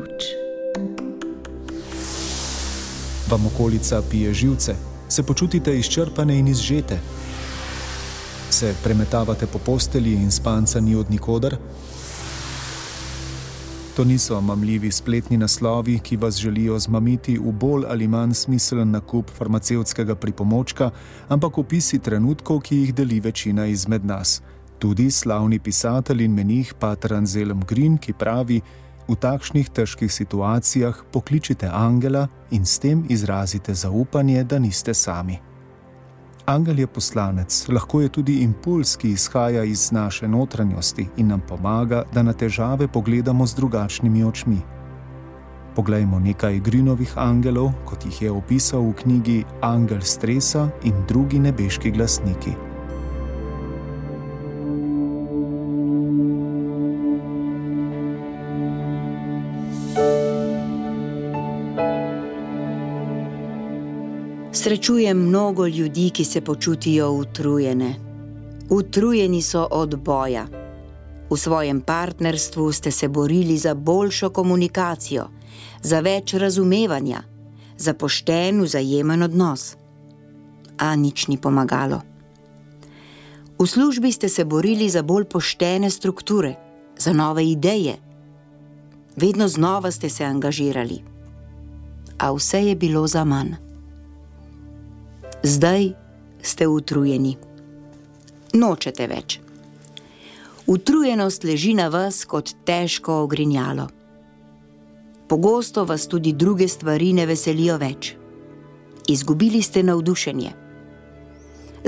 ključ. 0.00 0.24
Vam 3.30 3.46
okolica 3.46 4.02
pije 4.10 4.34
živce, 4.34 4.74
se 5.08 5.22
počutite 5.22 5.78
izčrpane 5.78 6.38
in 6.38 6.48
izžete, 6.48 6.98
se 8.50 8.74
premetavate 8.82 9.46
po 9.46 9.58
posteli 9.58 10.12
in 10.12 10.30
spanca 10.30 10.80
ni 10.80 10.94
od 10.94 11.10
nikoder. 11.10 11.56
To 13.96 14.04
niso 14.04 14.40
mamljivi 14.40 14.92
spletni 14.92 15.36
naslovi, 15.36 15.98
ki 15.98 16.16
vas 16.16 16.36
želijo 16.36 16.78
zmamiti 16.78 17.38
v 17.38 17.52
bolj 17.52 17.84
ali 17.88 18.08
manj 18.08 18.34
smiselen 18.34 18.90
nakup 18.90 19.30
farmacevtskega 19.38 20.14
pripomočka, 20.14 20.90
ampak 21.28 21.58
opisi 21.58 21.98
trenutkov, 21.98 22.60
ki 22.60 22.76
jih 22.76 22.94
deli 22.94 23.20
večina 23.20 23.66
izmed 23.66 24.04
nas. 24.04 24.42
Tudi 24.78 25.10
slavni 25.10 25.58
pisatelj 25.58 26.22
in 26.24 26.34
menih 26.34 26.74
Pater 26.78 27.14
Anzelm 27.14 27.60
Green, 27.68 27.98
ki 27.98 28.12
pravi: 28.12 28.60
V 29.08 29.16
takšnih 29.16 29.70
težkih 29.70 30.12
situacijah 30.12 31.04
pokličite 31.12 31.70
angela 31.72 32.28
in 32.50 32.66
s 32.66 32.78
tem 32.78 33.04
izrazite 33.08 33.74
zaupanje, 33.74 34.44
da 34.44 34.58
niste 34.58 34.94
sami. 34.94 35.38
Angel 36.46 36.78
je 36.78 36.86
poslanec, 36.86 37.68
lahko 37.68 38.00
je 38.00 38.08
tudi 38.08 38.40
impuls, 38.42 38.96
ki 38.96 39.10
izhaja 39.10 39.64
iz 39.64 39.92
naše 39.92 40.28
notranjosti 40.28 41.08
in 41.16 41.28
nam 41.28 41.40
pomaga, 41.40 42.02
da 42.14 42.22
na 42.22 42.32
težave 42.32 42.88
pogledamo 42.88 43.46
z 43.46 43.54
drugačnimi 43.54 44.24
očmi. 44.24 44.58
Poglejmo 45.76 46.18
nekaj 46.18 46.58
grinovih 46.60 47.12
angelov, 47.16 47.70
kot 47.86 48.04
jih 48.04 48.22
je 48.22 48.30
opisal 48.30 48.82
v 48.90 48.94
knjigi 49.02 49.44
Angel 49.62 50.00
stresa 50.00 50.68
in 50.84 50.94
drugi 51.08 51.38
nebeški 51.38 51.90
glasniki. 51.90 52.69
Srečujem 64.62 65.16
mnogo 65.18 65.66
ljudi, 65.66 66.10
ki 66.10 66.24
se 66.24 66.40
počutijo 66.40 67.12
utrujene. 67.12 67.94
Utrujeni 68.70 69.42
so 69.42 69.68
od 69.70 69.96
boja. 69.98 70.46
V 71.30 71.36
svojem 71.36 71.80
partnerstvu 71.80 72.72
ste 72.72 72.90
se 72.90 73.08
borili 73.08 73.56
za 73.56 73.74
boljšo 73.74 74.28
komunikacijo, 74.30 75.24
za 75.82 76.00
več 76.00 76.34
razumevanja, 76.34 77.22
za 77.76 77.94
pošten, 77.94 78.60
vzajemen 78.60 79.22
odnos. 79.22 79.76
A 80.78 80.96
nič 80.96 81.28
ni 81.28 81.38
pomagalo. 81.38 82.02
V 83.58 83.66
službi 83.66 84.12
ste 84.12 84.28
se 84.28 84.44
borili 84.44 84.90
za 84.90 85.02
bolj 85.02 85.24
poštene 85.24 85.90
strukture, 85.90 86.54
za 86.98 87.12
nove 87.12 87.48
ideje. 87.48 87.96
Vedno 89.16 89.48
znova 89.48 89.90
ste 89.90 90.08
se 90.08 90.24
angažirali, 90.24 91.00
a 92.18 92.32
vse 92.32 92.64
je 92.66 92.76
bilo 92.76 93.06
za 93.06 93.24
manj. 93.24 93.69
Zdaj 95.42 95.92
ste 96.42 96.66
utrujeni. 96.68 97.36
Nočete 98.52 99.06
več. 99.08 99.38
Utrujenost 100.68 101.44
leži 101.48 101.72
na 101.74 101.88
vas 101.88 102.26
kot 102.28 102.52
težko 102.68 103.22
ogrinjalo. 103.24 103.86
Pogosto 105.28 105.86
vas 105.88 106.04
tudi 106.06 106.34
druge 106.36 106.68
stvari 106.68 107.12
ne 107.16 107.24
veselijo 107.26 107.78
več. 107.80 108.12
Izgubili 109.08 109.62
ste 109.62 109.82
navdušenje. 109.82 110.52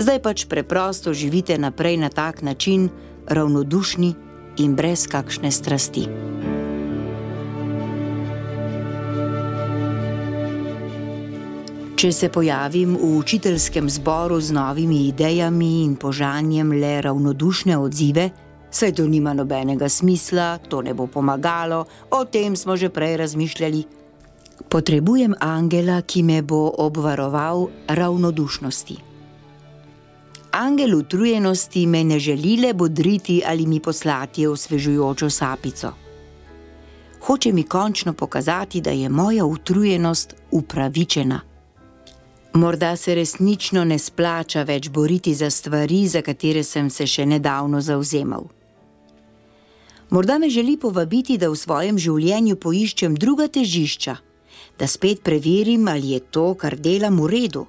Zdaj 0.01 0.23
pač 0.25 0.47
preprosto 0.49 1.13
živite 1.13 1.59
naprej 1.59 2.01
na 2.01 2.09
tak 2.09 2.41
način, 2.43 2.89
ravnodušni 3.29 4.15
in 4.65 4.77
brez 4.77 5.05
kakšne 5.07 5.53
strasti. 5.53 6.09
Če 12.03 12.09
se 12.11 12.29
pojavim 12.35 12.97
v 12.99 13.09
učiteljskem 13.15 13.87
zboru 13.87 14.41
z 14.43 14.51
novimi 14.51 15.05
idejami 15.07 15.85
in 15.85 15.93
požanjem 15.95 16.73
le 16.75 16.97
ravnodušne 16.99 17.77
odzive, 17.79 18.25
saj 18.75 18.97
to 18.99 19.05
nima 19.07 19.31
nobenega 19.39 19.87
smisla, 19.89 20.59
to 20.67 20.81
ne 20.83 20.97
bo 20.99 21.07
pomagalo, 21.07 21.85
o 22.11 22.25
tem 22.25 22.57
smo 22.59 22.75
že 22.75 22.91
prej 22.91 23.21
razmišljali. 23.21 23.83
Potrebujem 24.67 25.37
angela, 25.39 26.01
ki 26.03 26.25
me 26.27 26.41
bo 26.43 26.73
obvaroval 26.75 27.69
ravnodušnosti. 27.87 28.97
Angel 30.59 30.99
utrujenosti 30.99 31.87
me 31.87 32.03
ne 32.05 32.19
želi 32.19 32.57
le 32.67 32.75
bodriti 32.75 33.39
ali 33.47 33.67
mi 33.67 33.79
poslati 33.79 34.47
osvežujočo 34.47 35.31
sapico. 35.31 35.95
Hoče 37.23 37.53
mi 37.53 37.63
končno 37.63 38.13
pokazati, 38.13 38.81
da 38.81 38.91
je 38.91 39.09
moja 39.09 39.47
utrujenost 39.47 40.35
upravičena. 40.51 41.52
Morda 42.55 42.97
se 42.97 43.15
resnično 43.15 43.85
ne 43.85 43.97
splača 43.99 44.63
več 44.63 44.91
boriti 44.91 45.33
za 45.35 45.51
stvari, 45.51 46.07
za 46.09 46.21
katere 46.23 46.61
sem 46.63 46.91
se 46.91 47.07
še 47.07 47.25
nedavno 47.27 47.81
zauzemal. 47.81 48.45
Morda 50.11 50.37
me 50.39 50.51
želi 50.51 50.77
povabiti, 50.77 51.39
da 51.39 51.49
v 51.49 51.57
svojem 51.57 51.99
življenju 51.99 52.59
poiščem 52.61 53.17
druga 53.17 53.49
težišča, 53.49 54.17
da 54.79 54.87
spet 54.87 55.23
preverim, 55.25 55.89
ali 55.89 56.13
je 56.13 56.21
to, 56.21 56.53
kar 56.55 56.77
delam, 56.77 57.17
v 57.25 57.33
redu. 57.33 57.65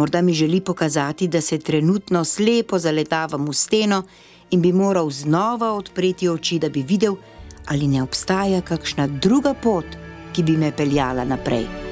Morda 0.00 0.22
mi 0.22 0.32
želi 0.32 0.60
pokazati, 0.64 1.28
da 1.28 1.40
se 1.40 1.58
trenutno 1.58 2.24
slepo 2.24 2.78
zaletavam 2.78 3.44
v 3.44 3.52
steno 3.52 4.02
in 4.50 4.64
bi 4.64 4.72
moral 4.72 5.10
znova 5.10 5.74
odpreti 5.76 6.28
oči, 6.28 6.58
da 6.58 6.72
bi 6.72 6.82
videl, 6.82 7.20
ali 7.68 7.92
ne 7.92 8.02
obstaja 8.02 8.64
kakšna 8.64 9.06
druga 9.06 9.52
pot, 9.54 9.84
ki 10.32 10.42
bi 10.42 10.56
me 10.56 10.72
peljala 10.72 11.28
naprej. 11.28 11.83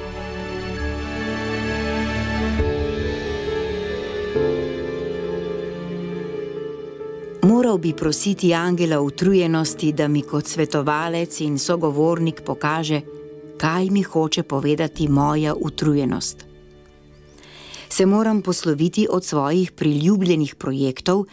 Moral 7.73 7.81
bi 7.81 7.93
prositi 7.93 8.53
angela 8.53 9.01
utrujenosti, 9.01 9.93
da 9.93 10.07
mi 10.07 10.21
kot 10.21 10.45
svetovalec 10.47 11.39
in 11.41 11.57
sogovornik 11.59 12.43
pokaže, 12.45 13.01
kaj 13.57 13.89
mi 13.89 14.03
hoče 14.03 14.43
povedati 14.43 15.07
moja 15.07 15.55
utrujenost. 15.55 16.45
Se 17.89 18.05
moram 18.05 18.41
posloviti 18.41 19.07
od 19.09 19.25
svojih 19.25 19.71
priljubljenih 19.71 20.55
projektov, 20.55 21.25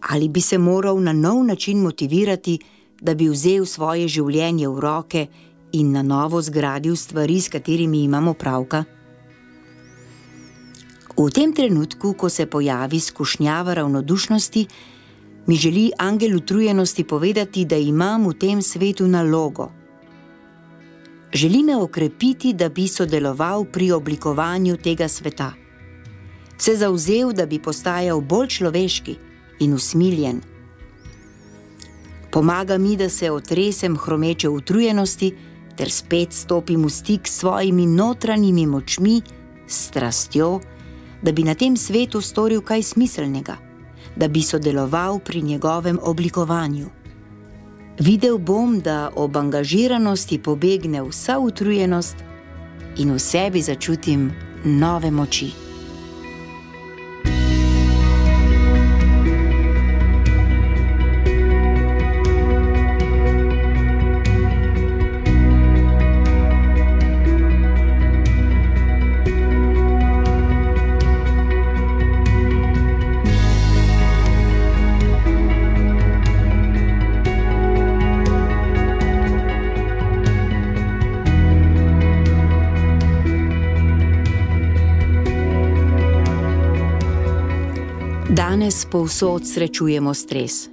ali 0.00 0.28
bi 0.28 0.40
se 0.40 0.58
moral 0.58 1.02
na 1.02 1.12
nov 1.12 1.44
način 1.44 1.78
motivirati, 1.78 2.58
da 3.00 3.14
bi 3.14 3.28
vzel 3.28 3.64
svoje 3.64 4.08
življenje 4.08 4.68
v 4.68 4.80
roke 4.80 5.26
in 5.72 5.92
na 5.92 6.02
novo 6.02 6.42
zgradil 6.42 6.96
stvari, 6.96 7.40
s 7.40 7.48
katerimi 7.48 8.04
imamo 8.04 8.34
pravka? 8.34 8.84
V 11.16 11.30
tem 11.30 11.52
trenutku, 11.52 12.12
ko 12.12 12.28
se 12.28 12.46
pojavi 12.46 13.00
skušnjava 13.00 13.74
ravnodušnosti, 13.74 14.66
mi 15.46 15.56
želi 15.56 15.90
angel 15.98 16.36
utrujenosti 16.36 17.04
povedati, 17.04 17.64
da 17.64 17.76
imam 17.76 18.28
v 18.28 18.32
tem 18.32 18.62
svetu 18.62 19.06
nalogo. 19.06 19.70
Želi 21.32 21.62
me 21.62 21.76
okrepiti, 21.76 22.52
da 22.52 22.68
bi 22.68 22.88
sodeloval 22.88 23.64
pri 23.64 23.92
oblikovanju 23.92 24.76
tega 24.76 25.08
sveta. 25.08 25.52
Se 26.58 26.76
zauzel, 26.76 27.32
da 27.32 27.46
bi 27.46 27.58
postajal 27.58 28.20
bolj 28.20 28.48
človeški 28.48 29.16
in 29.60 29.74
usmiljen. 29.74 30.40
Pomaga 32.32 32.78
mi, 32.78 32.96
da 32.96 33.08
se 33.08 33.30
otresem 33.30 33.96
hromeče 33.96 34.48
utrujenosti 34.48 35.34
ter 35.76 35.90
spet 35.90 36.32
stopim 36.32 36.84
v 36.84 36.90
stik 36.90 37.28
s 37.28 37.38
svojimi 37.38 37.86
notranjimi 37.86 38.66
močmi, 38.66 39.22
strastjo, 39.66 40.60
da 41.22 41.32
bi 41.32 41.42
na 41.42 41.54
tem 41.54 41.76
svetu 41.76 42.20
storil 42.20 42.60
kaj 42.60 42.82
smiselnega 42.82 43.69
da 44.20 44.28
bi 44.28 44.42
sodeloval 44.42 45.18
pri 45.18 45.42
njegovem 45.42 45.98
oblikovanju. 46.02 46.86
Videl 47.98 48.38
bom, 48.38 48.80
da 48.80 49.10
ob 49.16 49.36
angažiranosti 49.36 50.38
pobegne 50.38 51.02
vsa 51.02 51.38
utrujenost 51.38 52.16
in 52.96 53.12
v 53.12 53.18
sebi 53.18 53.62
začutim 53.62 54.30
nove 54.64 55.10
moči. 55.10 55.69
Danes 88.70 88.86
povsod 88.86 89.42
srečujemo 89.42 90.14
stres. 90.14 90.70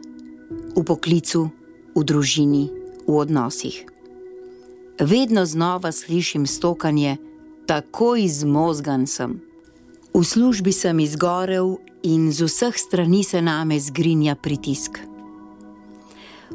V 0.78 0.86
poklicu, 0.86 1.50
v 1.98 2.02
družini, 2.06 2.70
v 3.10 3.14
odnosih. 3.18 3.90
vedno 5.02 5.46
znova 5.50 5.90
slišim 5.90 6.46
stokanje, 6.46 7.18
tako 7.66 8.14
izmozgan 8.16 9.08
sem. 9.10 9.42
V 10.14 10.22
službi 10.22 10.70
sem 10.70 11.00
izgorel 11.00 11.82
in 12.06 12.30
z 12.30 12.46
vseh 12.46 12.78
strani 12.78 13.24
se 13.26 13.42
name 13.42 13.80
zgrinja 13.82 14.36
pritisk. 14.38 15.02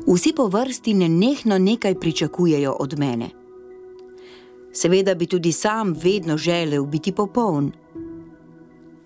Vsi 0.07 0.31
po 0.39 0.47
vrsti 0.47 0.95
nenehno 0.95 1.59
nekaj 1.59 1.99
pričakujejo 1.99 2.71
od 2.71 2.99
mene. 2.99 3.35
Seveda 4.73 5.19
bi 5.19 5.27
tudi 5.27 5.51
sam 5.53 5.91
vedno 5.91 6.39
želel 6.39 6.87
biti 6.87 7.11
popoln. 7.13 7.73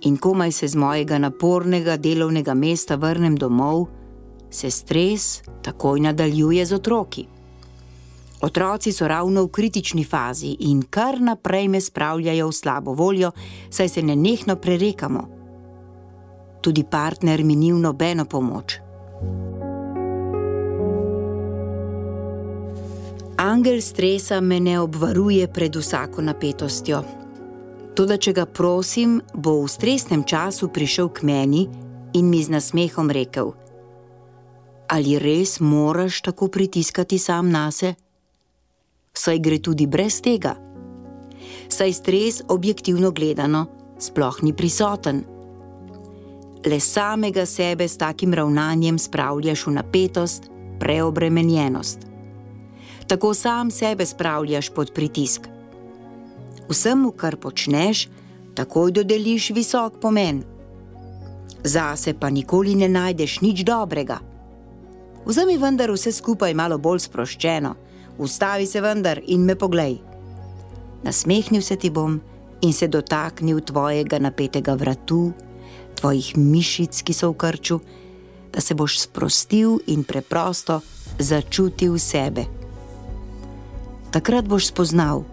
In 0.01 0.17
komaj 0.17 0.53
se 0.53 0.69
z 0.69 0.77
mojega 0.77 1.19
napornega 1.19 1.97
delovnega 1.97 2.55
mesta 2.55 2.97
vrnem 2.97 3.37
domov, 3.37 3.87
se 4.51 4.71
stres 4.71 5.43
takoj 5.63 6.01
nadaljuje 6.01 6.67
z 6.67 6.73
otroki. 6.73 7.27
Otroci 8.41 8.93
so 8.93 9.09
ravno 9.09 9.45
v 9.45 9.49
kritični 9.49 10.05
fazi 10.05 10.57
in 10.61 10.83
kar 10.91 11.21
naprej 11.21 11.69
me 11.69 11.81
spravljajo 11.81 12.49
v 12.49 12.53
slabo 12.53 12.93
voljo, 12.93 13.31
saj 13.71 13.89
se 13.89 14.03
nenehno 14.03 14.57
prerekamo. 14.57 15.29
Tudi 16.61 16.85
partner 16.85 17.45
mi 17.45 17.57
ni 17.57 17.73
nobeno 17.73 18.25
pomoč. 18.25 18.81
Angel 23.37 23.81
stresa 23.81 24.41
me 24.41 24.61
ne 24.61 24.81
obvaruje 24.81 25.49
pred 25.49 25.77
vsako 25.77 26.23
napetostjo. 26.23 27.26
Tudi, 27.97 28.19
če 28.21 28.33
ga 28.37 28.45
prosim, 28.45 29.21
bo 29.33 29.63
v 29.65 29.71
stresnem 29.73 30.25
času 30.29 30.69
prišel 30.69 31.09
k 31.17 31.25
meni 31.25 31.65
in 32.13 32.29
mi 32.29 32.43
z 32.45 32.53
nasmehom 32.53 33.09
rekel: 33.09 33.55
Ali 34.93 35.17
res 35.19 35.61
moraš 35.61 36.21
tako 36.23 36.49
pritiskati 36.53 37.19
sam 37.19 37.49
na 37.51 37.71
sebe? 37.73 37.97
Saj 39.17 39.39
gre 39.41 39.59
tudi 39.59 39.87
brez 39.89 40.21
tega. 40.21 40.53
Saj 41.73 41.93
stres, 41.93 42.43
objektivno 42.53 43.11
gledano, 43.17 43.65
sploh 43.97 44.45
ni 44.45 44.53
prisoten. 44.53 45.25
Le 46.67 46.81
samega 46.81 47.47
sebe 47.49 47.89
s 47.89 47.97
takim 47.97 48.35
ravnanjem 48.35 48.99
spravljaš 48.99 49.67
v 49.67 49.73
napetost, 49.73 50.51
preobremenjenost 50.79 52.17
tako 53.07 53.35
sam 53.35 53.71
sebe 53.71 54.07
spravljaš 54.07 54.71
pod 54.75 54.93
pritisk. 54.95 55.56
Vsemu, 56.69 57.11
kar 57.13 57.37
počneš, 57.37 58.09
takoj 58.55 58.93
dodeliš 58.93 59.51
visok 59.51 60.01
pomen. 60.01 60.43
Zase 61.65 62.15
pa 62.15 62.31
nikoli 62.31 62.75
ne 62.75 62.89
najdeš 62.89 63.41
nič 63.41 63.63
dobrega. 63.67 64.19
Vzemi 65.27 65.59
vendar 65.59 65.91
vse 65.91 66.13
skupaj 66.13 66.55
malo 66.55 66.79
bolj 66.79 67.07
sproščeno, 67.07 67.75
ustavi 68.19 68.67
se 68.67 68.81
vendar 68.81 69.21
in 69.27 69.45
me 69.47 69.55
poglej. 69.55 69.99
Nasmehnil 71.03 71.63
se 71.63 71.77
ti 71.77 71.91
bom 71.91 72.21
in 72.63 72.73
se 72.73 72.89
dotaknil 72.89 73.61
tvojega 73.61 74.19
napetega 74.19 74.75
vratu, 74.75 75.33
tvojih 75.95 76.37
mišic, 76.37 77.03
ki 77.03 77.15
so 77.15 77.31
v 77.31 77.39
krču, 77.39 77.81
da 78.53 78.61
se 78.61 78.75
boš 78.75 79.01
sprostil 79.01 79.79
in 79.87 80.05
preprosto 80.05 80.81
začutil 81.19 81.99
sebe 81.99 82.47
takrat 84.17 84.49
boš 84.49 84.73
spoznal, 84.73 85.29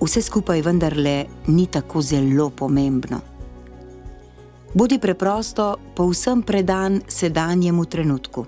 vse 0.00 0.22
skupaj 0.22 0.62
vendarle 0.62 1.26
ni 1.46 1.66
tako 1.66 2.02
zelo 2.02 2.50
pomembno. 2.50 3.20
Bodi 4.74 4.98
preprosto 4.98 5.76
povsem 5.96 6.42
predan 6.42 7.00
sedanjemu 7.08 7.84
trenutku. 7.84 8.46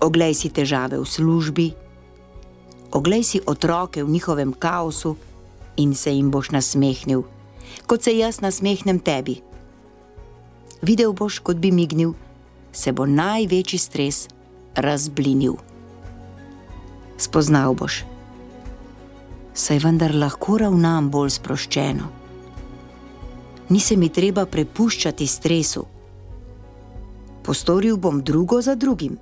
Oglej 0.00 0.34
si 0.34 0.50
težave 0.50 0.98
v 0.98 1.06
službi, 1.06 1.66
oglej 2.92 3.22
si 3.22 3.40
otroke 3.46 4.04
v 4.04 4.10
njihovem 4.10 4.52
kaosu 4.52 5.16
in 5.76 5.94
se 5.94 6.12
jim 6.12 6.30
boš 6.30 6.50
nasmehnil, 6.50 7.22
kot 7.86 8.02
se 8.02 8.12
jaz 8.18 8.40
nasmehnem 8.40 8.98
tebi. 8.98 9.40
Videl 10.82 11.12
boš, 11.12 11.38
kot 11.38 11.56
bi 11.56 11.70
mignil, 11.72 12.12
se 12.72 12.92
bo 12.92 13.06
največji 13.06 13.78
stres 13.78 14.28
razblinil 14.74 15.56
spoznal 17.22 17.74
boš. 17.74 18.11
Saj 19.54 19.78
vendar 19.78 20.14
lahko 20.14 20.58
ravnam 20.58 21.10
bolj 21.10 21.30
sproščeno. 21.30 22.08
Ni 23.68 23.80
se 23.80 23.96
mi 23.96 24.08
treba 24.08 24.46
prepuščati 24.46 25.26
stresu. 25.26 25.84
Postoril 27.44 27.96
bom 27.96 28.22
drugo 28.22 28.60
za 28.62 28.74
drugim. 28.74 29.18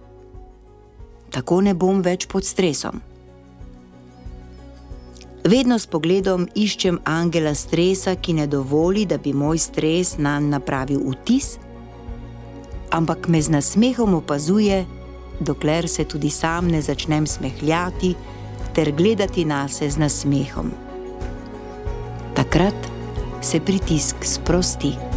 Tako 1.30 1.60
ne 1.60 1.74
bom 1.74 2.02
več 2.02 2.26
pod 2.26 2.44
stresom. 2.44 3.00
Vedno 5.44 5.78
s 5.78 5.86
pogledom 5.86 6.48
iščem 6.54 6.98
angela 7.04 7.54
stresa, 7.54 8.14
ki 8.14 8.34
ne 8.36 8.46
dovoli, 8.46 9.06
da 9.06 9.18
bi 9.18 9.32
moj 9.32 9.58
stres 9.58 10.18
na 10.18 10.38
njega 10.38 10.50
napravil 10.50 11.00
vtis, 11.10 11.58
ampak 12.90 13.28
me 13.28 13.42
z 13.42 13.50
nasmehom 13.50 14.14
opazuje, 14.14 14.84
dokler 15.40 15.88
se 15.88 16.04
tudi 16.04 16.30
sam 16.30 16.68
ne 16.68 16.82
začnem 16.82 17.26
smehljati 17.26 18.14
ter 18.72 18.92
gledati 18.92 19.44
na 19.44 19.68
se 19.68 19.90
z 19.90 19.98
nasmehom. 19.98 20.72
Takrat 22.34 22.74
se 23.40 23.60
pritisk 23.60 24.16
sprosti. 24.24 25.09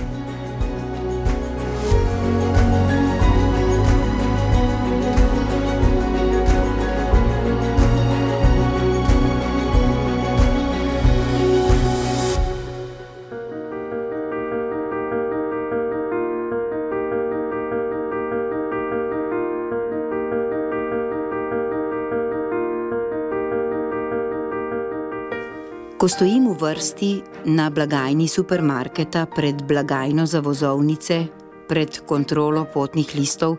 Ko 26.03 26.11
stojim 26.11 26.51
v 26.51 26.59
vrsti 26.59 27.11
na 27.55 27.69
blagajni 27.71 28.27
supermarketa 28.27 29.23
pred 29.31 29.63
blagajno 29.63 30.25
za 30.27 30.41
vozovnice, 30.43 31.31
pred 31.63 32.03
kontrolo 32.03 32.65
potnih 32.67 33.07
listov, 33.15 33.55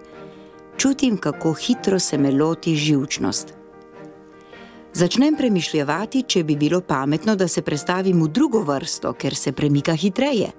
čutim, 0.76 1.16
kako 1.16 1.54
hitro 1.56 1.96
se 1.96 2.18
me 2.18 2.28
loti 2.28 2.76
živčnost. 2.76 3.54
Začnem 4.92 5.40
premišljati, 5.40 6.22
če 6.28 6.44
bi 6.44 6.56
bilo 6.60 6.82
pametno, 6.84 7.32
da 7.32 7.48
se 7.48 7.64
prestavim 7.64 8.20
v 8.20 8.28
drugo 8.28 8.60
vrsto, 8.60 9.16
ker 9.16 9.34
se 9.34 9.56
premika 9.56 9.96
hitreje. 9.96 10.52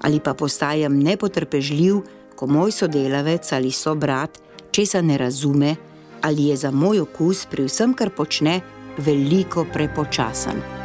Ali 0.00 0.20
pa 0.24 0.32
postajam 0.32 0.96
nepotrpežljiv, 0.96 2.00
ko 2.36 2.46
moj 2.46 2.72
sodelavec 2.72 3.52
ali 3.52 3.68
so 3.68 3.92
brat 3.94 4.40
česa 4.72 5.04
ne 5.04 5.18
razume, 5.18 5.76
ali 6.22 6.48
je 6.48 6.56
za 6.56 6.70
moj 6.72 7.04
okus 7.04 7.44
pri 7.44 7.68
vsem, 7.68 7.92
kar 7.92 8.16
počne, 8.16 8.79
veliko 8.98 9.64
prepočasen. 9.72 10.80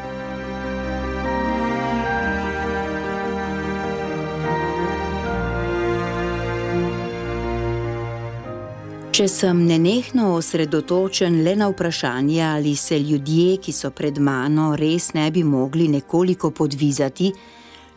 Če 9.15 9.29
sem 9.31 9.61
nenehno 9.63 10.33
osredotočen 10.35 11.37
le 11.45 11.53
na 11.55 11.69
vprašanje, 11.71 12.41
ali 12.43 12.73
se 12.75 12.97
ljudje, 12.99 13.61
ki 13.63 13.71
so 13.71 13.93
pred 13.95 14.17
mano, 14.19 14.73
res 14.75 15.13
ne 15.15 15.29
bi 15.31 15.43
mogli 15.43 15.87
nekoliko 15.87 16.49
podvizati, 16.51 17.29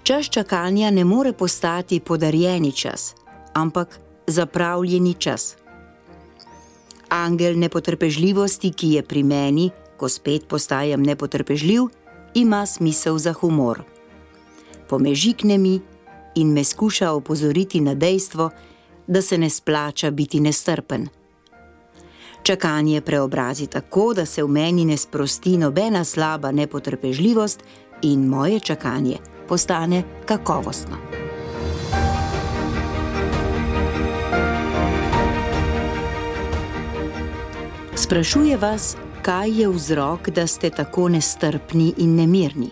čas 0.06 0.28
čakanja 0.30 0.92
ne 0.94 1.02
more 1.04 1.32
postati 1.32 1.98
podarjeni 2.00 2.70
čas, 2.72 3.14
ampak 3.54 3.98
zapravljeni 4.26 5.14
čas. 5.18 5.56
Angel 7.08 7.58
nepotrpežljivosti, 7.58 8.70
ki 8.70 8.92
je 8.92 9.02
pri 9.02 9.22
meni, 9.22 9.70
ko 9.98 10.08
spet 10.08 10.48
postajam 10.48 11.02
nepotrpežljiv, 11.02 11.82
ima 12.34 12.66
smisel 12.66 13.18
za 13.18 13.32
humor. 13.32 13.82
Pomežikne 14.88 15.58
mi 15.58 15.80
in 16.34 16.52
me 16.52 16.64
skuša 16.64 17.10
opozoriti 17.12 17.80
na 17.80 17.94
dejstvo, 17.94 18.50
da 19.06 19.22
se 19.22 19.38
ne 19.38 19.50
splača 19.50 20.10
biti 20.10 20.40
nestrpen. 20.40 21.08
Čakanje 22.42 23.00
preobrazi 23.00 23.66
tako, 23.66 24.14
da 24.14 24.26
se 24.26 24.42
v 24.42 24.48
meni 24.48 24.84
ne 24.84 24.96
sprosti 24.96 25.56
nobena 25.58 26.04
slaba 26.04 26.52
nepotrpežljivost 26.52 27.62
in 28.02 28.26
moje 28.26 28.60
čakanje 28.60 29.16
postane 29.48 30.02
kakovostno. 30.26 30.96
Sprašuje 37.94 38.56
vas, 38.56 38.96
kaj 39.22 39.60
je 39.60 39.68
vzrok, 39.68 40.30
da 40.30 40.46
ste 40.46 40.70
tako 40.70 41.08
nestrpni 41.08 41.92
in 41.96 42.14
nemirni. 42.16 42.70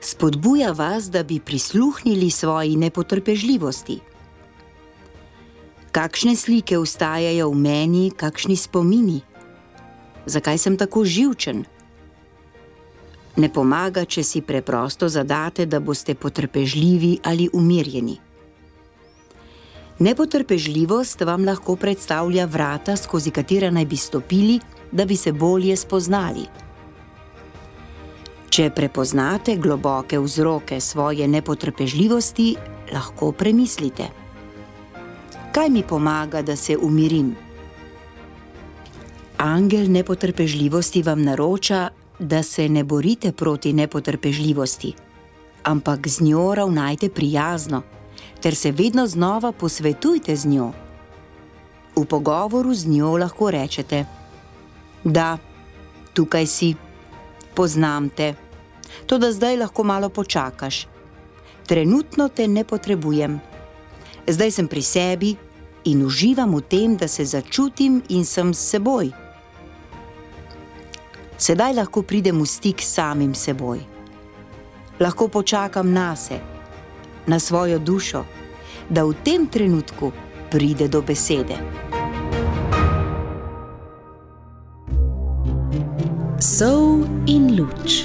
Spodbuja 0.00 0.72
vas, 0.72 1.10
da 1.10 1.22
bi 1.22 1.40
prisluhnili 1.40 2.30
svoji 2.30 2.76
nepotrpežljivosti. 2.76 3.98
Kakšne 5.92 6.36
slike 6.36 6.78
ustajajo 6.78 7.50
v 7.50 7.56
meni, 7.56 8.10
kakšni 8.16 8.56
spomini, 8.56 9.20
zakaj 10.26 10.58
sem 10.58 10.76
tako 10.76 11.04
živčen. 11.04 11.64
Ne 13.36 13.52
pomaga, 13.52 14.04
če 14.04 14.22
si 14.22 14.40
preprosto 14.42 15.08
zadate, 15.08 15.66
da 15.66 15.80
boste 15.80 16.14
potrpežljivi 16.14 17.18
ali 17.22 17.48
umirjeni. 17.52 18.29
Nepotrpežljivost 20.00 21.20
vam 21.20 21.44
lahko 21.44 21.74
predstavlja 21.76 22.46
vrata, 22.46 22.94
skozi 22.96 23.30
katera 23.30 23.68
naj 23.70 23.84
bi 23.84 23.96
stopili, 23.96 24.60
da 24.92 25.04
bi 25.04 25.16
se 25.16 25.32
bolje 25.32 25.76
spoznali. 25.76 26.46
Če 28.48 28.70
prepoznate 28.70 29.56
globoke 29.56 30.18
vzroke 30.18 30.80
svoje 30.80 31.28
nepotrpežljivosti, 31.28 32.56
lahko 32.92 33.32
premislite: 33.32 34.08
Kaj 35.52 35.68
mi 35.68 35.82
pomaga, 35.82 36.42
da 36.42 36.56
se 36.56 36.78
umirim? 36.80 37.36
Angel 39.36 39.90
nepotrpežljivosti 39.90 41.02
vam 41.02 41.22
naroča, 41.22 41.88
da 42.18 42.42
se 42.42 42.68
ne 42.68 42.84
borite 42.84 43.32
proti 43.32 43.72
nepotrpežljivosti, 43.72 44.94
ampak 45.62 46.08
z 46.08 46.20
njo 46.24 46.54
ravnajte 46.54 47.08
prijazno, 47.08 47.82
ter 48.42 48.54
se 48.54 48.72
vedno 48.72 49.06
znova 49.06 49.52
posvetujte 49.52 50.36
z 50.36 50.46
njo. 50.46 50.72
V 51.96 52.04
pogovoru 52.04 52.74
z 52.74 52.86
njo 52.86 53.16
lahko 53.16 53.50
rečete: 53.50 54.04
Da, 55.04 55.38
tukaj 56.14 56.46
si, 56.46 56.74
poznam 57.54 58.08
te, 58.08 58.34
to 59.06 59.18
da 59.18 59.32
zdaj 59.32 59.56
lahko 59.56 59.84
malo 59.84 60.08
počakaš. 60.08 60.86
Trenutno 61.66 62.28
te 62.28 62.48
ne 62.48 62.64
potrebujem. 62.64 63.40
Zdaj 64.26 64.50
sem 64.50 64.68
pri 64.68 64.82
sebi 64.82 65.34
in 65.84 66.04
uživam 66.06 66.54
v 66.54 66.60
tem, 66.60 66.96
da 66.96 67.08
se 67.08 67.24
začutim 67.24 68.02
in 68.08 68.24
sem 68.24 68.54
s 68.54 68.70
seboj 68.70 69.12
sedaj 71.40 71.72
lahko 71.72 72.04
pridem 72.04 72.36
v 72.36 72.46
stik 72.46 72.84
s 72.84 73.00
samim 73.00 73.32
seboj. 73.32 73.80
Lahko 75.00 75.28
počakam 75.32 75.88
na 75.88 76.12
sebe, 76.12 76.44
na 77.30 77.38
svojo 77.38 77.78
dušo, 77.78 78.24
da 78.90 79.04
v 79.06 79.14
tem 79.22 79.46
trenutku 79.46 80.10
pride 80.50 80.88
do 80.90 80.98
besede. 81.02 81.54
Sov 86.42 87.06
in 87.30 87.54
luč. 87.54 88.02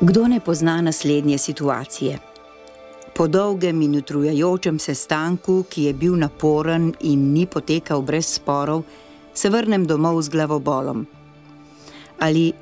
Kdo 0.00 0.26
ne 0.28 0.40
pozna 0.40 0.80
naslednje 0.80 1.38
situacije? 1.38 2.18
Po 3.14 3.26
dolgem 3.28 3.82
in 3.82 3.96
utrujajočem 3.96 4.78
sestanku, 4.78 5.64
ki 5.70 5.84
je 5.84 5.92
bil 5.94 6.16
naporen 6.16 6.94
in 7.00 7.32
ni 7.32 7.46
potekal 7.46 8.02
brez 8.02 8.26
sporov, 8.40 8.82
se 9.34 9.50
vrnem 9.50 9.86
domov 9.86 10.22
z 10.22 10.28
glavobolom. 10.28 11.06
Ali 12.18 12.52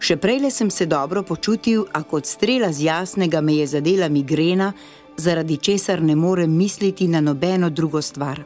še 0.00 0.16
prej 0.16 0.40
le 0.40 0.50
sem 0.50 0.70
se 0.70 0.86
dobro 0.86 1.22
počutil, 1.22 1.84
a 1.92 2.02
kot 2.02 2.26
strela 2.26 2.72
z 2.72 2.86
jasnega 2.88 3.40
me 3.40 3.56
je 3.60 3.66
zadela 3.66 4.08
migrena, 4.08 4.72
zaradi 5.16 5.56
česar 5.56 6.02
ne 6.02 6.16
morem 6.16 6.56
misliti 6.56 7.08
na 7.08 7.20
nobeno 7.20 7.70
drugo 7.70 8.02
stvar. 8.02 8.42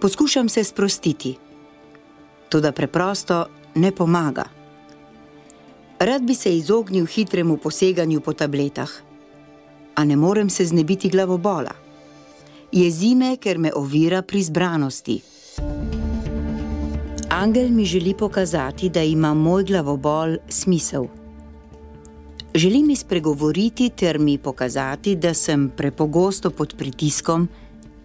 Poskušam 0.00 0.48
se 0.48 0.64
sprostiti, 0.64 1.36
to 2.48 2.60
da 2.60 2.72
preprosto 2.72 3.46
ne 3.74 3.92
pomaga. 3.92 4.44
Rad 5.98 6.22
bi 6.22 6.34
se 6.34 6.56
izognil 6.56 7.06
hitremu 7.06 7.56
poseganju 7.56 8.20
po 8.20 8.32
tabletah 8.32 8.90
a 9.94 10.04
ne 10.04 10.16
morem 10.16 10.50
se 10.50 10.64
znebiti 10.64 11.08
glavobola. 11.08 11.72
Jezi 12.72 13.14
me, 13.14 13.36
ker 13.36 13.58
me 13.58 13.72
ovira 13.74 14.22
pri 14.22 14.42
zbranosti. 14.42 15.20
Angel 17.34 17.70
mi 17.70 17.84
želi 17.84 18.14
pokazati, 18.14 18.88
da 18.88 19.02
ima 19.02 19.34
moj 19.34 19.64
glavobol 19.64 20.36
smisel. 20.48 21.04
Želi 22.54 22.82
mi 22.82 22.96
spregovoriti 22.96 23.88
ter 23.88 24.18
mi 24.18 24.38
pokazati, 24.38 25.16
da 25.16 25.34
sem 25.34 25.70
prepogosto 25.76 26.50
pod 26.50 26.74
pritiskom, 26.78 27.48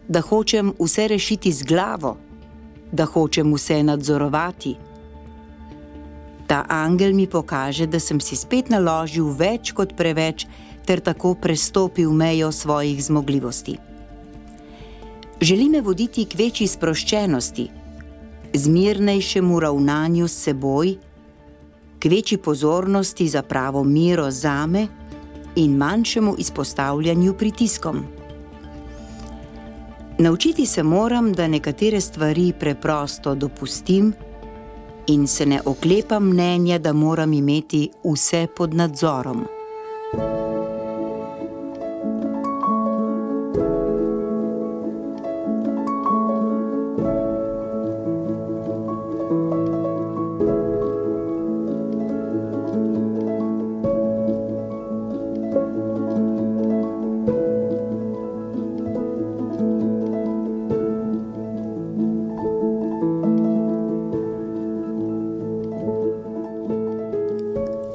da 0.08 0.22
hočem 0.22 0.74
vse 0.80 1.08
rešiti 1.08 1.52
z 1.52 1.64
glavo, 1.64 2.18
da 2.92 3.06
hočem 3.06 3.54
vse 3.54 3.84
nadzorovati. 3.84 4.76
Ta 6.48 6.66
angel 6.70 7.14
mi 7.14 7.28
pokaže, 7.28 7.88
da 7.88 8.00
sem 8.00 8.20
si 8.20 8.36
spet 8.36 8.70
naložil 8.70 9.28
več 9.28 9.72
kot 9.72 9.92
preveč 9.98 10.46
ter 10.86 11.00
tako 11.00 11.34
prestopil 11.36 12.14
mejo 12.14 12.52
svojih 12.52 13.04
zmogljivosti. 13.04 13.78
Želi 15.42 15.70
me 15.70 15.82
voditi 15.82 16.26
k 16.26 16.40
večji 16.40 16.68
sproščenosti, 16.68 17.70
zmirnejšemu 18.58 19.60
ravnanju 19.60 20.28
s 20.28 20.44
seboj, 20.44 20.98
k 22.00 22.06
večji 22.06 22.38
pozornosti 22.38 23.28
za 23.28 23.42
pravo 23.42 23.84
miro 23.84 24.32
zame 24.32 24.88
in 25.56 25.78
manjšemu 25.78 26.36
izpostavljanju 26.38 27.34
pritiskom. 27.34 28.04
Naučiti 30.20 30.66
se 30.66 30.84
moram, 30.84 31.34
da 31.34 31.48
nekatere 31.48 32.02
stvari 32.02 32.54
preprosto 32.60 33.36
dopustim 33.36 34.14
in 35.08 35.28
se 35.28 35.46
ne 35.46 35.62
oklepam 35.66 36.24
mnenja, 36.24 36.80
da 36.80 36.94
moram 36.94 37.34
imeti 37.34 37.90
vse 38.04 38.48
pod 38.58 38.74
nadzorom. 38.74 39.46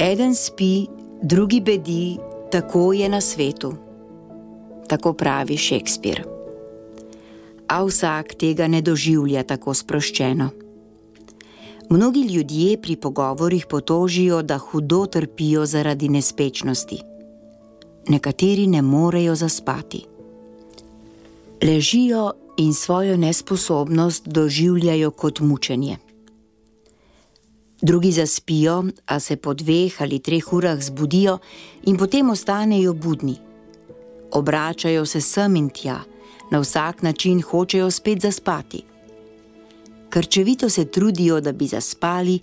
Eden 0.02 0.34
spi, 0.34 0.86
drugi 1.22 1.60
bedi, 1.60 2.16
tako 2.50 2.92
je 2.92 3.08
na 3.08 3.20
svetu. 3.20 3.74
Tako 4.88 5.12
pravi 5.12 5.56
Šekspir. 5.56 6.24
A 7.68 7.84
vsak 7.84 8.34
tega 8.34 8.66
ne 8.66 8.80
doživlja 8.82 9.42
tako 9.42 9.74
sproščeno. 9.74 10.48
Mnogi 11.90 12.20
ljudje 12.20 12.82
pri 12.82 12.96
pogovorih 12.96 13.66
potožijo, 13.70 14.42
da 14.42 14.58
hudo 14.58 15.06
trpijo 15.06 15.66
zaradi 15.66 16.08
nespečnosti. 16.08 16.98
Nekateri 18.08 18.66
ne 18.66 18.82
morejo 18.82 19.34
zaspati. 19.34 20.04
Ležijo 21.62 22.32
in 22.56 22.74
svojo 22.74 23.16
nesposobnost 23.16 24.28
doživljajo 24.28 25.10
kot 25.10 25.40
mučenje 25.40 25.98
drugi 27.82 28.12
zaspijo, 28.12 28.84
a 29.06 29.20
se 29.20 29.36
po 29.36 29.54
dveh 29.54 30.02
ali 30.02 30.18
treh 30.18 30.52
urah 30.52 30.82
zbudijo 30.82 31.38
in 31.82 31.96
potem 31.96 32.30
ostanejo 32.30 32.92
budni. 32.94 33.36
Obračajo 34.30 35.06
se 35.06 35.20
sem 35.20 35.56
in 35.56 35.70
tja, 35.70 36.00
na 36.50 36.60
vsak 36.60 37.02
način 37.02 37.42
hočejo 37.42 37.90
spet 37.90 38.22
zaspati. 38.22 38.82
Krčevito 40.10 40.68
se 40.68 40.84
trudijo, 40.84 41.40
da 41.40 41.52
bi 41.52 41.66
zaspali 41.66 42.40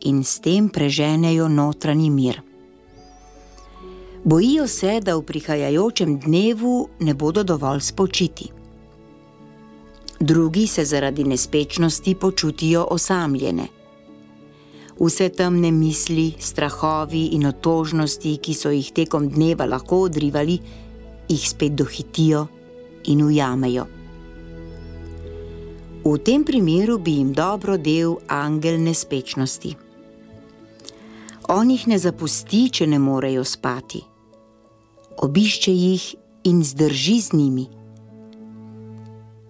in 0.00 0.24
s 0.24 0.40
tem 0.40 0.68
preženejo 0.68 1.48
notranji 1.48 2.10
mir. 2.10 2.40
Bojijo 4.24 4.66
se, 4.66 5.00
da 5.00 5.16
v 5.16 5.22
prihajajočem 5.22 6.18
dnevu 6.18 6.88
ne 7.00 7.14
bodo 7.14 7.42
dovolj 7.42 7.80
spočiti. 7.80 8.48
Drugi 10.20 10.66
se 10.66 10.84
zaradi 10.84 11.24
nespečnosti 11.24 12.14
počutijo 12.14 12.86
osamljene 12.90 13.79
vse 15.00 15.28
temne 15.28 15.70
misli, 15.72 16.34
strahovi 16.38 17.34
in 17.34 17.46
otožnosti, 17.48 18.36
ki 18.36 18.54
so 18.54 18.70
jih 18.70 18.92
tekom 18.92 19.30
dneva 19.32 19.64
lahko 19.64 20.04
odrivali, 20.08 20.58
jih 21.28 21.48
spet 21.48 21.74
dohitijo 21.74 22.46
in 23.08 23.24
ujamejo. 23.24 23.86
V 26.04 26.16
tem 26.24 26.44
primeru 26.44 26.98
bi 26.98 27.18
jim 27.18 27.32
dobro 27.32 27.76
del 27.76 28.16
angel 28.28 28.80
nespečnosti. 28.80 29.76
On 31.48 31.70
jih 31.70 31.86
ne 31.88 31.98
zapusti, 31.98 32.70
če 32.70 32.86
ne 32.86 32.98
morejo 32.98 33.44
spati. 33.44 34.00
Obišče 35.20 35.72
jih 35.72 36.04
in 36.44 36.62
zdrži 36.64 37.20
z 37.20 37.36
njimi. 37.36 37.66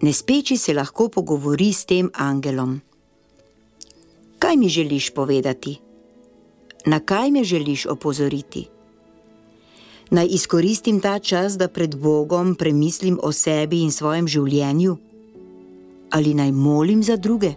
Nespeči 0.01 0.57
se 0.57 0.73
lahko 0.73 1.09
pogovori 1.09 1.73
s 1.73 1.85
tem 1.85 2.09
angelom. 2.13 2.81
Kaj 4.41 4.57
mi 4.57 4.69
želiš 4.69 5.09
povedati? 5.09 5.77
Na 6.85 6.99
kaj 6.99 7.31
me 7.31 7.43
želiš 7.43 7.85
opozoriti? 7.85 8.67
Naj 10.09 10.27
izkoristim 10.29 10.99
ta 10.99 11.19
čas, 11.19 11.57
da 11.57 11.67
pred 11.67 11.95
Bogom 11.95 12.55
premislim 12.55 13.19
o 13.23 13.31
sebi 13.31 13.81
in 13.81 13.91
svojem 13.91 14.27
življenju, 14.27 14.97
ali 16.09 16.33
naj 16.33 16.51
molim 16.51 17.03
za 17.03 17.17
druge. 17.17 17.53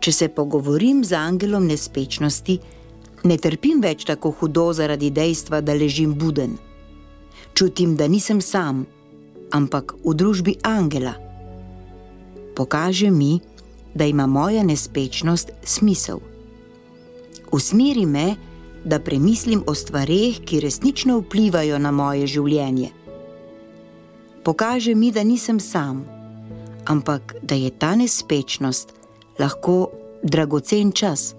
Če 0.00 0.12
se 0.12 0.28
pogovorim 0.28 1.02
z 1.04 1.18
angelom 1.18 1.66
nespečnosti, 1.66 2.58
ne 3.24 3.36
trpim 3.36 3.82
več 3.82 4.06
tako 4.06 4.30
hudo 4.30 4.70
zaradi 4.72 5.10
dejstva, 5.10 5.60
da 5.60 5.74
ležim 5.74 6.14
buden. 6.14 6.54
Čutim, 7.54 7.96
da 7.96 8.06
nisem 8.06 8.40
sam, 8.40 8.86
ampak 9.50 9.98
v 10.04 10.14
družbi 10.14 10.60
angela. 10.62 11.18
Pokaže 12.54 13.10
mi, 13.10 13.40
da 13.94 14.04
ima 14.04 14.26
moja 14.26 14.62
nespečnost 14.62 15.50
smisel. 15.62 16.18
Usmeri 17.52 18.06
me, 18.06 18.36
da 18.84 19.00
premislim 19.00 19.62
o 19.66 19.74
stvarih, 19.74 20.40
ki 20.44 20.60
resnično 20.60 21.18
vplivajo 21.18 21.78
na 21.78 21.90
moje 21.90 22.26
življenje. 22.26 22.90
Pokaže 24.44 24.94
mi, 24.94 25.12
da 25.12 25.24
nisem 25.24 25.60
sam, 25.60 26.04
ampak 26.86 27.34
da 27.42 27.54
je 27.54 27.70
ta 27.70 27.94
nespečnost 27.96 28.94
lahko 29.38 29.90
dragocen 30.22 30.92
čas. 30.92 31.34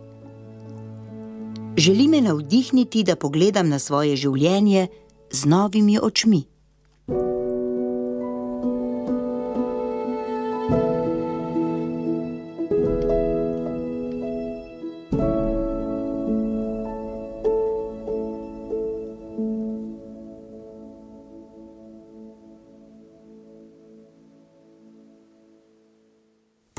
Želi 1.77 2.07
me 2.07 2.21
navdihniti, 2.21 3.03
da 3.03 3.15
pogledam 3.15 3.69
na 3.69 3.79
svoje 3.79 4.15
življenje 4.15 4.87
z 5.31 5.45
novimi 5.45 5.99
očmi. 6.01 6.50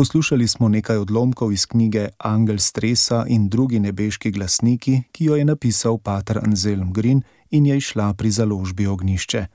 Poslušali 0.02 0.48
smo 0.48 0.68
nekaj 0.68 0.96
odlomkov 0.96 1.52
iz 1.52 1.66
knjige 1.66 2.08
Angel 2.18 2.58
stresa 2.58 3.24
in 3.28 3.48
drugi 3.48 3.78
nebeški 3.80 4.30
glasniki, 4.30 5.02
ki 5.12 5.24
jo 5.24 5.36
je 5.36 5.44
napisal 5.44 5.98
Pater 5.98 6.38
Anselm 6.42 6.92
Green 6.92 7.22
in 7.50 7.66
je 7.66 7.76
išla 7.76 8.14
pri 8.14 8.30
založbi 8.30 8.86
Ognišče. 8.86 9.46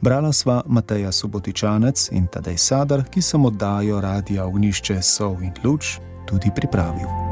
Brala 0.00 0.32
sva 0.32 0.62
Mateja 0.66 1.12
Subotičanec 1.12 2.08
in 2.12 2.26
Tadej 2.32 2.56
Sadar, 2.56 3.04
ki 3.10 3.22
sem 3.22 3.44
oddajo 3.44 4.00
radia 4.00 4.46
Ognišče 4.46 5.02
Sov 5.02 5.42
in 5.42 5.52
Luč 5.64 5.98
tudi 6.26 6.50
pripravil. 6.54 7.23